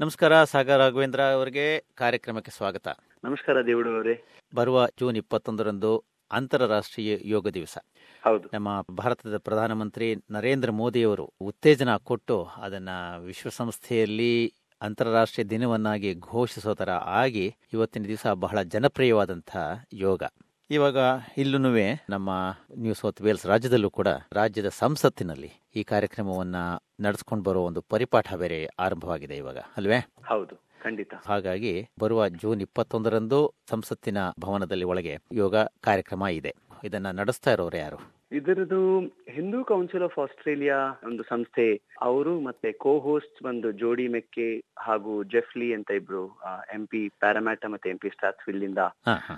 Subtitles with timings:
[0.00, 2.88] ನಮಸ್ಕಾರ ಸಾಗರ್ ರಾಘವೇಂದ್ರ ಅವರಿಗೆ ಕಾರ್ಯಕ್ರಮಕ್ಕೆ ಸ್ವಾಗತ.
[3.24, 4.24] ನಮಸ್ಕಾರ ದೇವಡು ಅವರೇ.
[4.54, 7.78] ಬರುವ ಜೂನ್ ಇಪ್ಪತ್ತೊಂದರಂದು ಅಂತಾರಾಷ್ಟ್ರೀಯ ಯೋಗ ದಿವಸ.
[8.24, 8.48] ಹೌದು.
[8.54, 12.88] ನಮ್ಮ ಭಾರತದ ಪ್ರಧಾನಮಂತ್ರಿ ನರೇಂದ್ರ ಮೋದಿಯವರು ಉತ್ತೇಜನ ಕೊಟ್ಟು ಅದನ್ನ
[13.18, 20.22] ವಿಶ್ವಸಂಸ್ಥೆಯಲ್ಲಿ ಅಂತಾರಾಷ್ಟ್ರೀಯ ದಿನವನ್ನಾಗಿ ಘೋಷಿಸೋ ತರ ಆಗಿ ಇವತ್ತಿನ ದಿವಸ ಬಹಳ ಜನಪ್ರಿಯವಾದಂತಹ ಯೋಗ.
[20.70, 20.96] ಇವಾಗ
[21.36, 21.58] ಇಲ್ಲೂ
[22.10, 22.30] ನಮ್ಮ
[22.78, 26.56] ನ್ಯೂ ಸೌತ್ ವೇಲ್ಸ್ ರಾಜ್ಯದಲ್ಲೂ ಕೂಡ ರಾಜ್ಯದ ಸಂಸತ್ತಿನಲ್ಲಿ ಈ ಕಾರ್ಯಕ್ರಮವನ್ನ
[27.00, 29.98] ನಡೆಸ್ಕೊಂಡು ಬರೋ ಒಂದು ಪರಿಪಾಠ ಬೇರೆ ಆರಂಭವಾಗಿದೆ ಇವಾಗ ಅಲ್ವೇ?
[30.24, 31.14] ಹೌದು ಖಂಡಿತ.
[31.26, 36.54] ಹಾಗಾಗಿ ಬರುವ ಜೂನ್ ಇಪ್ಪತ್ತೊಂದರಂದು ಸಂಸತ್ತಿನ ಭವನದಲ್ಲಿ ಒಳಗೆ ಯೋಗ ಕಾರ್ಯಕ್ರಮ ಇದೆ.
[36.84, 38.19] ಇದನ್ನ ನಡೆಸ್ತಾ ಇರೋರು ಯಾರು?
[38.32, 38.80] ಇದರದು
[39.36, 40.76] ಹಿಂದೂ ಕೌನ್ಸಿಲ್ ಆಫ್ ಆಸ್ಟ್ರೇಲಿಯಾ
[41.08, 41.64] ಒಂದು ಸಂಸ್ಥೆ
[42.02, 44.46] ಅವರು ಮತ್ತೆ ಕೋ ಹೋಸ್ಟ್ ಬಂದು ಜೋಡಿ ಮೆಕ್ಕೆ
[44.78, 46.22] ಹಾಗೂ ಜೆಫ್ಲಿ ಅಂತ ಇಬ್ರು
[46.76, 48.82] ಎಂ ಪಿ ಪ್ಯಾರಾಮ್ಯಾಟ ಮತ್ತೆ ಎಂ ಪಿ ಸ್ಟಾಟ್ಸ್ವಿಲ್ ಇಂದ.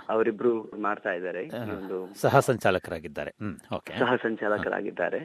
[0.09, 1.43] ಅವರಿಬ್ರು ಮಾಡ್ತಾ ಇದ್ದಾರೆ.
[1.77, 3.31] ಒಂದು ಸಹ ಸಂಚಾಲಕರಾಗಿದ್ದಾರೆ.
[4.01, 5.21] ಸಹ ಸಂಚಾಲಕರಾಗಿದ್ದಾರೆ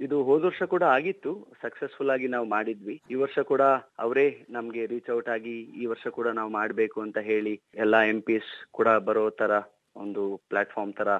[0.00, 1.32] ಇದು ಹೋದ ವರ್ಷ ಕೂಡ ಆಗಿತ್ತು.
[1.62, 2.96] ಸಕ್ಸಸ್ಫುಲ್ ಆಗಿ ನಾವು ಮಾಡಿದ್ವಿ.
[3.10, 3.62] ಈ ವರ್ಷ ಕೂಡ
[3.98, 8.50] ಅವರೇ ನಮ್ಗೆ ರೀಚ್ ಔಟ್ ಆಗಿ ಈ ವರ್ಷ ಕೂಡ ನಾವು ಮಾಡ್ಬೇಕು ಅಂತ ಹೇಳಿ ಎಲ್ಲಾ ಎಂ ಪಿಸ್
[8.70, 9.52] ಕೂಡ ಬರೋ ತರ
[9.96, 11.10] ಒಂದು ಪ್ಲಾಟ್ಫಾರ್ಮ್ ತರ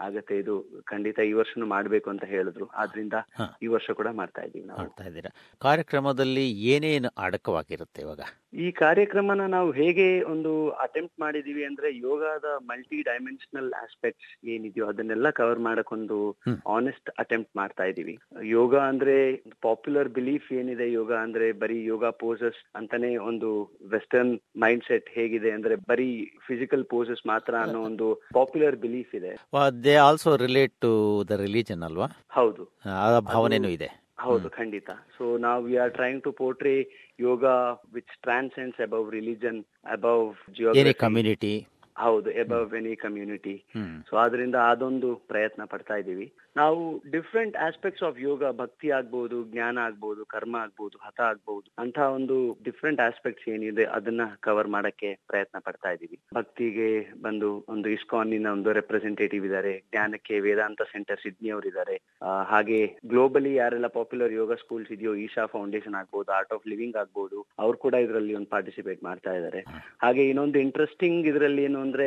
[0.00, 0.54] ಆಗತ್ತೆ ಇದು
[0.86, 2.66] ಖಂಡಿತ ಈ ವರ್ಷನೂ ಮಾಡಬೇಕು ಅಂತ ಹೇಳಿದ್ರು.
[2.74, 3.14] ಆದ್ರಿಂದ
[3.62, 4.78] ಈ ವರ್ಷ ಕೂಡ ಮಾಡ್ತಾ ಇದೀವಿ ನಾವು.
[4.78, 5.30] ಮಾಡ್ತಾ ಇದ್ದೀರಾ?
[5.60, 8.20] ಕಾರ್ಯಕ್ರಮದಲ್ಲಿ ಏನೇನು ಅಡಕವಾಗಿರುತ್ತೆ ಇವಾಗ?
[8.52, 15.58] ಈ ಕಾರ್ಯಕ್ರಮನ ನಾವು ಹೇಗೆ ಒಂದು ಅಟೆಂಪ್ಟ್ ಮಾಡಿದೀವಿ ಅಂದ್ರೆ ಯೋಗದ ಮಲ್ಟಿ ಡೈಮೆನ್ಷನಲ್ ಆಸ್ಪೆಕ್ಟ್ಸ್ ಏನಿದೆಯೋ ಅದನ್ನೆಲ್ಲ ಕವರ್
[15.58, 16.18] ಮಾಡಕ್ಕೊಂದು.
[16.66, 18.14] ಆನೆಸ್ಟ್ ಅಟೆಂಪ್ಟ್ ಮಾಡ್ತಾ ಇದೀವಿ
[18.52, 19.16] ಯೋಗ ಅಂದ್ರೆ
[19.62, 23.50] ಪಾಪ್ಯುಲರ್ ಬಿಲೀಫ್ ಏನಿದೆ ಯೋಗ ಅಂದ್ರೆ ಬರೀ ಯೋಗ ಪೋಸಸ್ ಅಂತಾನೆ ಒಂದು
[23.90, 26.08] ವೆಸ್ಟರ್ನ್ ಮೈಂಡ್ ಸೆಟ್ ಹೇಗಿದೆ ಅಂದ್ರೆ ಬರೀ
[26.46, 29.32] ಫಿಸಿಕಲ್ ಪೋಸಸ್ ಮಾತ್ರ ಅನ್ನೋ ಒಂದು ಪಾಪ್ಯುಲರ್ ಬಿಲೀಫ್ ಇದೆ.
[29.84, 32.06] They also relate to the religion ಅಲ್ವಾ?
[32.30, 32.72] ಹೌದು.
[32.86, 34.04] ಆ ಭಾವನೆನೂ ಇದೆ.
[34.18, 34.90] ಹೌದು ಖಂಡಿತ.
[35.18, 36.88] ಸೊ ನಾವು we are trying to portray
[37.20, 37.44] yoga
[37.94, 40.34] which transcends above religion above
[40.94, 41.66] community
[41.96, 43.54] ಹೌದು ಎಬವ್ ಎನಿ ಕಮ್ಯುನಿಟಿ
[44.08, 46.26] ಸೊ ಅದರಿಂದ ಅದೊಂದು ಪ್ರಯತ್ನ ಪಡ್ತಾ ಇದ್ದೀವಿ.
[46.60, 46.80] ನಾವು
[47.12, 52.36] ಡಿಫ್ರೆಂಟ್ ಆಸ್ಪೆಕ್ಟ್ಸ್ ಆಫ್ ಯೋಗ ಭಕ್ತಿ ಆಗ್ಬಹುದು ಜ್ಞಾನ ಆಗ್ಬಹುದು ಕರ್ಮ ಆಗ್ಬಹುದು ಹತ ಆಗ್ಬಹುದು ಅಂತ ಒಂದು
[52.68, 56.18] ಡಿಫ್ರೆಂಟ್ ಆಸ್ಪೆಕ್ಟ್ಸ್ ಏನಿದೆ ಅದನ್ನ ಕವರ್ ಮಾಡಕ್ಕೆ ಪ್ರಯತ್ನ ಪಡ್ತಾ ಇದ್ದೀವಿ.
[56.38, 56.88] ಭಕ್ತಿಗೆ
[57.24, 59.74] ಬಂದು ಒಂದು ಇಸ್ಕಾನಿನ ಒಂದು ರೆಪ್ರೆಸೆಂಟೇಟಿವ್ ಇದ್ದಾರೆ.
[59.92, 61.96] ಜ್ಞಾನಕ್ಕೆ ವೇದಾಂತ ಸೆಂಟರ್ ಸಿಡ್ನಿ ಅವರು ಇದ್ದಾರೆ
[62.52, 62.80] ಹಾಗೆ
[63.12, 67.94] ಗ್ಲೋಬಲಿ ಯಾರೆಲ್ಲ ಪಾಪ್ಯುಲರ್ ಯೋಗ ಸ್ಕೂಲ್ಸ್ ಇದೆಯೋ ಈಶಾ ಫೌಂಡೇಶನ್ ಆಗ್ಬಹುದು ಆರ್ಟ್ ಆಫ್ ಲಿವಿಂಗ್ ಆಗ್ಬಹುದು ಅವ್ರು ಕೂಡ
[68.06, 69.62] ಇದರಲ್ಲಿ ಒಂದು ಪಾರ್ಟಿಸಿಪೇಟ್ ಮಾಡ್ತಾ ಇದ್ದಾರೆ.
[70.04, 72.06] ಹಾಗೆ ಇನ್ನೊಂದು ಇಂಟ್ರೆಸ್ಟಿಂಗ್ ಇದರಲ್ಲಿ ಏನು ಅಂದ್ರೆ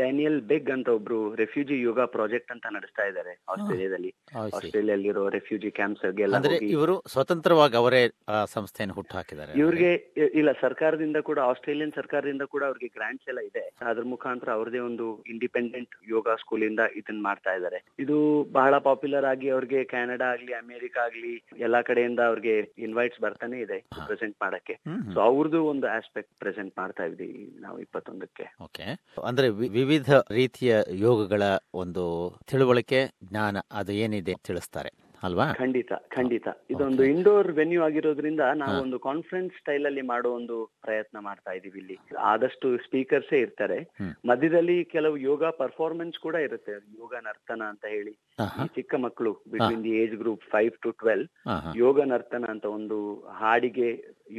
[0.00, 4.10] ಡ್ಯಾನಿಯಲ್ ಬೆಗ್ ಅಂತ ಒಬ್ರು ರೆಫ್ಯೂಜಿ ಯೋಗ ಪ್ರಾಜೆಕ್ಟ್ ಅಂತ ನಡೆಸ್ತಾ ಇದ್ದಾರೆ ಆಸ್ಟ್ರೇಲಿಯಾದಲ್ಲಿ.
[4.42, 6.04] ಆಸ್ಟ್ರೇಲಿಯಲ್ಲಿರೋ ರೆಫ್ಯೂಜಿ ಕ್ಯಾಂಪ್ಸ್
[6.38, 8.02] ಅಂದ್ರೆ ಇವರು ಸ್ವತಂತ್ರವಾಗಿ ಅವರೇ
[8.54, 9.90] ಸಂಸ್ಥೆಯನ್ನು ಹುಟ್ಟು ಹಾಕಿದ್ದಾರೆ ಇವ್ರಿಗೆ
[10.40, 13.64] ಇಲ್ಲ ಸರ್ಕಾರದಿಂದ ಕೂಡ ಆಸ್ಟ್ರೇಲಿಯನ್ ಸರ್ಕಾರದಿಂದ ಕೂಡ ಅವ್ರಿಗೆ ಗ್ರಾಂಟ್ಸ್ ಎಲ್ಲ ಇದೆ.
[13.90, 17.80] ಅದ್ರ ಮುಖಾಂತರ ಅವ್ರದೇ ಒಂದು ಇಂಡಿಪೆಂಡೆಂಟ್ ಯೋಗ ಸ್ಕೂಲ್ ಇಂದ ಇದನ್ನ ಮಾಡ್ತಾ ಇದ್ದಾರೆ.
[18.04, 18.16] ಇದು
[18.58, 21.34] ಬಹಳ ಪಾಪ್ಯುಲರ್ ಆಗಿ ಅವ್ರಿಗೆ ಕೆನಡಾ ಆಗ್ಲಿ ಅಮೆರಿಕ ಆಗ್ಲಿ
[21.66, 22.56] ಎಲ್ಲಾ ಕಡೆಯಿಂದ ಅವ್ರಿಗೆ
[22.86, 23.78] ಇನ್ವೈಟ್ಸ್ ಬರ್ತಾನೆ ಇದೆ
[24.08, 24.76] ಪ್ರೆಸೆಂಟ್ ಮಾಡಕ್ಕೆ.
[25.14, 28.46] ಸೊ ಅವ್ರದ್ದು ಒಂದು ಆಸ್ಪೆಕ್ಟ್ ಪ್ರೆಸೆಂಟ್ ಮಾಡ್ತಾ ಇದ್ದೀವಿ ನಾವು ಇಪ್ಪತ್ತೊಂದಕ್ಕೆ.
[28.68, 28.86] ಓಕೆ
[29.30, 31.42] ಅಂದ್ರೆ ವಿವಿಧ ರೀತಿಯ ಯೋಗಗಳ
[31.74, 32.04] ಒಂದು
[32.48, 34.90] ತಿಳುವಳಿಕೆ ಜ್ಞಾನ ಅದು ಏನಿದೆ ತಿಳಿಸ್ತಾರೆ.
[35.26, 35.46] ಅಲ್ವಾ?
[35.60, 36.48] ಖಂಡಿತ ಖಂಡಿತ.
[36.72, 40.56] ಇದೊಂದು ಇಂಡೋರ್ ವೆನ್ಯೂ ಆಗಿರೋದ್ರಿಂದ ನಾವು ಒಂದು ಕಾನ್ಫರೆನ್ಸ್ ಸ್ಟೈಲ್ ಅಲ್ಲಿ ಮಾಡೋ ಒಂದು
[40.86, 41.96] ಪ್ರಯತ್ನ ಮಾಡ್ತಾ ಇದೀವಿ ಇಲ್ಲಿ.
[42.32, 43.78] ಆದಷ್ಟು ಸ್ಪೀಕರ್ಸೇ ಇರ್ತಾರೆ.
[44.30, 46.74] ಮಧ್ಯದಲ್ಲಿ ಕೆಲವು ಯೋಗ ಪರ್ಫಾರ್ಮೆನ್ಸ್ ಕೂಡ ಇರುತ್ತೆ.
[47.02, 48.14] ಯೋಗ ನರ್ತನ ಅಂತ ಹೇಳಿ.
[48.78, 51.24] ಚಿಕ್ಕ ಮಕ್ಕಳು between the age group five to twelve.
[51.84, 52.98] Yoga ನರ್ತನ ಅಂತ ಒಂದು
[53.40, 53.90] ಹಾಡಿಗೆ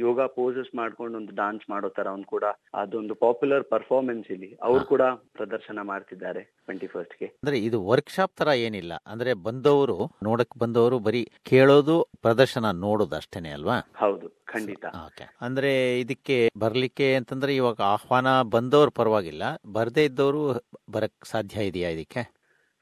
[0.04, 2.44] ಯೋಗ ಪೋಸಸ್ ಮಾಡ್ಕೊಂಡು ಒಂದು ಡಾನ್ಸ್ ಮಾಡೋ ತರ ಒಂದು ಕೂಡ
[2.82, 4.50] ಅದೊಂದು ಪಾಪ್ಯುಲರ್ ಪರ್ಫಾರ್ಮೆನ್ಸ್ ಇಲ್ಲಿ.
[4.68, 5.02] ಅವ್ರು ಕೂಡ
[5.38, 7.26] ಪ್ರದರ್ಶನ ಮಾಡ್ತಿದ್ದಾರೆ ಟ್ವೆಂಟಿ ಫಸ್ಟ್ಗೆ.
[7.42, 8.92] ಅಂದ್ರೆ ಇದು ವರ್ಕ್ಶಾಪ್ ತರ ಏನಿಲ್ಲ.
[9.12, 13.76] ಅಂದ್ರೆ ಬಂದವರು ನೋಡಕ್ ಬಂದವರು ಬರೀ ಕೇಳೋದು ಪ್ರದರ್ಶನ ನೋಡೋದು ಅಷ್ಟೇನೆ ಅಲ್ವಾ?
[13.96, 14.84] ಹೌದು ಖಂಡಿತ.
[15.06, 15.70] ಓಕೆ ಅಂದ್ರೆ
[16.00, 19.42] ಇದಕ್ಕೆ ಬರ್ಲಿಕ್ಕೆ ಅಂತಂದ್ರೆ ಇವಾಗ ಆಹ್ವಾನ ಬಂದವರು ಪರವಾಗಿಲ್ಲ.
[19.72, 20.42] ಬರ್ದೇ ಇದ್ದವರು
[20.90, 22.22] ಬರಕ್ ಸಾಧ್ಯ ಇದೆಯಾ ಇದಕ್ಕೆ?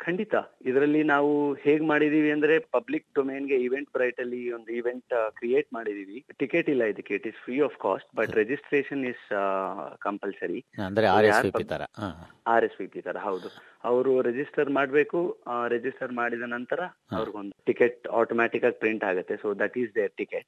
[0.04, 0.34] ಖಂಡಿತ.
[0.70, 1.32] ಇದರಲ್ಲಿ ನಾವು
[1.64, 6.18] ಹೇಗ್ ಮಾಡಿದೀವಿ ಅಂದ್ರೆ ಪಬ್ಲಿಕ್ ಡೊಮೇನ್ಗೆ ಇವೆಂಟ್ ಬ್ರೈಟ್ ಅಲ್ಲಿ ಒಂದು ಇವೆಂಟ್ ಕ್ರಿಯೇಟ್ ಮಾಡಿದೀವಿ.
[6.42, 7.14] ಟಿಕೆಟ್ ಇಲ್ಲ ಇದಕ್ಕೆ.
[7.18, 9.24] It is free of cost but registration is
[10.06, 10.60] compulsory
[12.54, 13.18] R S V P ತರ.
[13.28, 13.50] ಹೌದು.
[13.90, 15.20] ಅವರು ರಿಜಿಸ್ಟರ್ ಮಾಡಬೇಕು
[15.68, 16.80] ರಿಜಿಸ್ಟರ್ ಮಾಡಿದ ನಂತರ
[17.18, 19.36] ಅವ್ರಿಗೊಂದು ಟಿಕೆಟ್ ಆಟೋಮ್ಯಾಟಿಕ್ ಆಗಿ ಪ್ರಿಂಟ್ ಆಗುತ್ತೆ.
[19.42, 20.46] So that is their ticket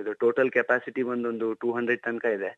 [0.00, 2.50] ಇದು ಟೋಟಲ್ ಕೆಪಾಸಿಟಿ ಒಂದೊಂದು ಟೂ ಹಂಡ್ರೆಡ್ ತನಕ ಇದೆ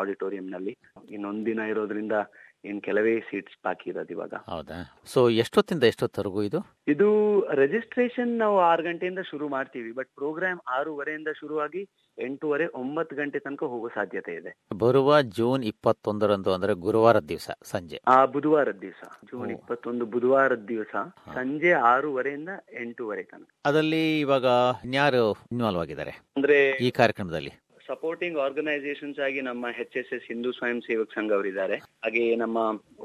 [0.00, 0.74] ಆಡಿಟೋರಿಯಂ ನಲ್ಲಿ.
[1.10, 2.16] ಇನ್ನೊಂದ್ ದಿನ ಇರೋದ್ರಿಂದ
[2.64, 4.34] ಇನ್ ಕೆಲವೇ ಸೀಟ್ಸ್ ಬಾಕಿ ಇರೋದು ಇವಾಗ.
[4.48, 5.00] ಹೌದಾ?
[5.04, 6.58] ಸೊ ಎಷ್ಟೊತ್ತಿಂದ ಎಷ್ಟೊತ್ತವರೆಗೂ ಇದು?
[6.88, 7.08] ಇದು
[7.54, 11.88] ರಿಜಿಸ್ಟ್ರೇಷನ್ ನಾವು ಆರು ಗಂಟೆಯಿಂದ ಶುರು ಮಾಡ್ತೀವಿ ಬಟ್ ಪ್ರೋಗ್ರಾಮ್ ಆರೂವರೆಯಿಂದ ಶುರುವಾಗಿ
[12.18, 14.56] ಎಂಟೂವರೆ ಒಂಬತ್ತು ಗಂಟೆ ತನಕ ಹೋಗೋ ಸಾಧ್ಯತೆ ಇದೆ.
[14.78, 18.00] ಬರುವ ಜೂನ್ ಇಪ್ಪತ್ತೊಂದರಂದು ಅಂದ್ರೆ ಗುರುವಾರದ ದಿವಸ ಸಂಜೆ.
[18.06, 19.04] ಆ ಬುಧವಾರದ ದಿವಸ.
[19.24, 20.94] ಜೂನ್ ಇಪ್ಪತ್ತೊಂದು ಬುಧವಾರದ ದಿವಸ
[21.34, 22.48] ಸಂಜೆ ಆರೂವರೆಯಿಂದ
[22.80, 23.48] ಎಂಟೂವರೆ ತನಕ.
[23.66, 24.44] ಅದರಲ್ಲಿ ಇವಾಗ
[24.92, 26.10] ಯಾರು ಇನ್ವಾಲ್ವ್ ಆಗಿದ್ದಾರೆ?
[26.36, 27.50] ಅಂದ್ರೆ ಈ ಕಾರ್ಯಕ್ರಮದಲ್ಲಿ?
[27.88, 31.76] ಸಪೋರ್ಟಿಂಗ್ ಆರ್ಗನೈಸೇಷನ್ಸ್ ಆಗಿ ನಮ್ಮ ಎಚ್ ಎಸ್ ಎಸ್ ಹಿಂದೂ ಸ್ವಯಂ ಸೇವಕ್ ಸಂಘ ಅವರಿದ್ದಾರೆ.
[32.04, 32.58] ಹಾಗೆ ನಮ್ಮ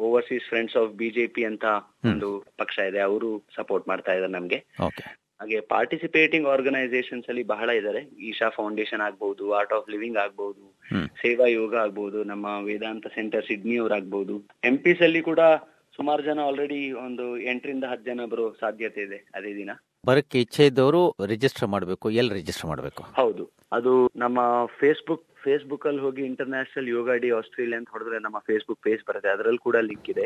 [0.07, 1.65] ಓವರ್ಸೀಸ್ ಫ್ರೆಂಡ್ಸ್ ಆಫ್ ಬಿಜೆಪಿ ಅಂತ
[2.12, 2.29] ಒಂದು
[2.62, 4.59] ಪಕ್ಷ ಇದೆ ಅವರು ಸಪೋರ್ಟ್ ಮಾಡ್ತಾ ಇದ್ದಾರೆ ನಮ್ಗೆ.
[5.41, 8.01] ಹಾಗೆ ಪಾರ್ಟಿಸಿಪೇಟಿಂಗ್ ಆರ್ಗನೈಸೇಷನ್ಸ್ ಅಲ್ಲಿ ಬಹಳ ಇದ್ದಾರೆ.
[8.29, 10.63] ಈಶಾ ಫೌಂಡೇಶನ್ ಆಗ್ಬಹುದು ಆರ್ಟ್ ಆಫ್ ಲಿವಿಂಗ್ ಆಗ್ಬಹುದು
[11.23, 14.35] ಸೇವಾ ಯೋಗ ಆಗ್ಬಹುದು ನಮ್ಮ ವೇದಾಂತ ಸೆಂಟರ್ ಸಿಡ್ನಿ ಅವ್ರು ಆಗ್ಬಹುದು
[14.69, 15.41] ಎಂ ಪಿಸ್ ಅಲ್ಲಿ ಕೂಡ
[16.00, 19.71] ಸುಮಾರು ಜನ ಆಲ್ರೆಡಿ ಒಂದು ಎಂಟರಿಂದ ಹತ್ತು ಜನ ಬರೋ ಸಾಧ್ಯತೆ ಇದೆ ಅದೇ ದಿನ.
[20.07, 21.01] ಬರಕ್ಕೆ ಇಚ್ಛೆ ಇದ್ದವರು
[21.31, 23.01] ರಿಜಿಸ್ಟರ್ ಮಾಡಬೇಕು ಎಲ್ಲಿ ರಿಜಿಸ್ಟರ್ ಮಾಡಬೇಕು?
[23.19, 23.44] ಹೌದು.
[23.77, 24.39] ಅದು ನಮ್ಮ
[24.80, 29.30] ಫೇಸ್ಬುಕ್ ಫೇಸ್ಬುಕ್ ಅಲ್ಲಿ ಹೋಗಿ ಇಂಟರ್ನ್ಯಾಷನಲ್ ಯೋಗ ಡಿ ಆಸ್ಟ್ರೇಲಿಯಾ ಅಂತ ಹೊಡೆದ್ರೆ ನಮ್ಮ ಫೇಸ್ಬುಕ್ ಪೇಜ್ ಬರುತ್ತೆ.
[29.33, 30.25] ಅದರಲ್ಲಿ ಕೂಡ ಲಿಂಕ್ ಇದೆ.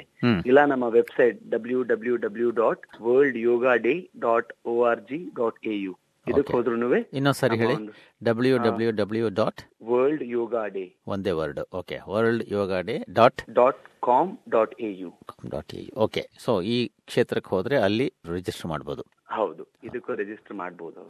[0.50, 3.96] ಇಲ್ಲ ನಮ್ಮ website W W W dot world yoga D
[4.26, 5.94] dot O R G dot A U
[6.28, 6.76] ಇದಕ್ಕೆ ಹೋದ್ರು
[7.14, 7.76] ಇನ್ನೊಂದ್ಸರಿ ಹೇಳಿ.
[8.22, 13.82] W W W dot world yoga day ಒಂದೇ word okay world yoga day dot dot
[14.04, 15.10] com dot A U
[15.50, 19.61] dot E okay so ಈ ಕ್ಷೇತ್ರಕ್ಕೆ ಹೋದ್ರೆ ಅಲ್ಲಿ register ಮಾಡಬಹುದು ಹೌದು.
[19.92, 21.02] ಇದಕ್ಕೂ ರಿಜಿಸ್ಟರ್ ಮಾಡಬಹುದು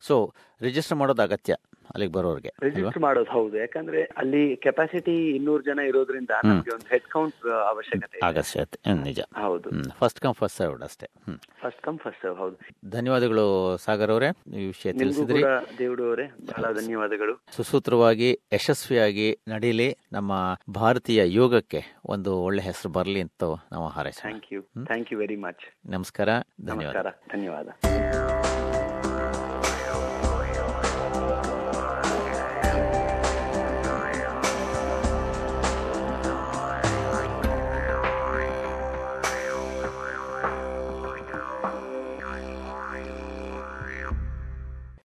[0.00, 1.54] ಸೊ ರಿಜಿಸ್ಟರ್ ಮಾಡೋದು ಅಗತ್ಯ.
[1.90, 3.54] ಅಲ್ಲಿಗೆ ಬರೋರಿಗೆ ರಿಜಿಸ್ಟರ್ ಮಾಡೋದು ಹೌದು.
[3.58, 8.24] ಯಾಕಂದ್ರೆ ಅಲ್ಲಿ ಕೆಪಾಸಿಟಿ ಇನ್ನೂರು ಜನ ಇರೋದ್ರಿಂದ ನಮಗೆ ಒಂದು ಹೆಡ್ ಕೌಂಟ್ ಅವಶ್ಯಕತೆ ಇದೆ.
[8.26, 9.20] ಅಗತ್ಯತೆ ನಿಜ.
[9.36, 9.68] ಹೌದು.
[10.00, 11.08] ಫಸ್ಟ್ ಕಮ್ ಫಸ್ಟ್ ಸರ್ವ್ ಅಷ್ಟೇ.
[11.62, 12.56] ಫಸ್ಟ್ ಕಮ್ ಫಸ್ಟ್ ಸರ್ವ್ ಹೌದು.
[12.90, 13.46] ಧನ್ಯವಾದಗಳು
[13.78, 15.42] ಸಾಗರ್ ಅವರೇ ಈ ವಿಷಯ ತಿಳಿಸಿದ್ರಿ.
[15.78, 17.34] ದೇವಡು ಅವರೇ ಬಹಳ ಧನ್ಯವಾದಗಳು.
[17.56, 20.32] ಸುಸೂತ್ರವಾಗಿ ಯಶಸ್ವಿಯಾಗಿ ನಡೀಲಿ ನಮ್ಮ
[20.70, 24.22] ಭಾರತೀಯ ಯೋಗಕ್ಕೆ ಒಂದು ಒಳ್ಳೆ ಹೆಸರು ಬರಲಿ ಅಂತ ನಾವು ಹಾರೈಸೋಣ.
[24.24, 26.28] Thank you thank you very much ನಮಸ್ಕಾರ
[26.64, 27.06] ಧನ್ಯವಾದ.
[27.32, 27.68] ಧನ್ಯವಾದ.